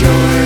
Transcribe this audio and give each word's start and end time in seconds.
joy. 0.00 0.39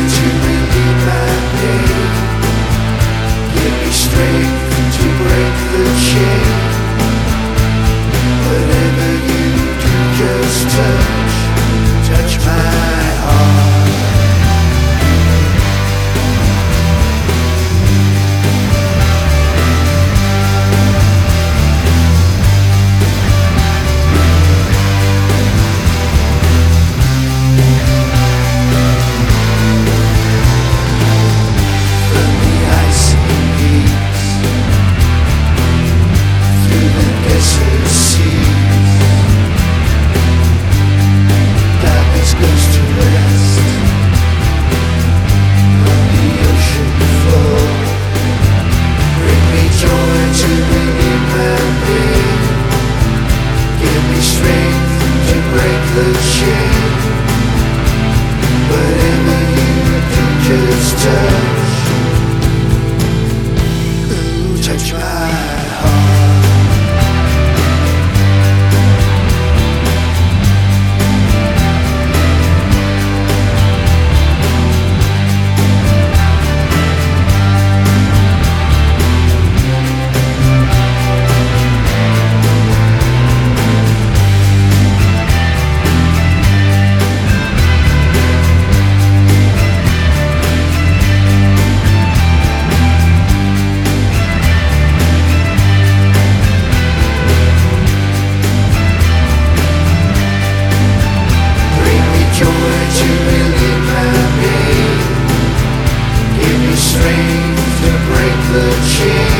to 107.04 107.90
break 108.06 108.36
the 108.52 108.66
chain. 108.88 109.33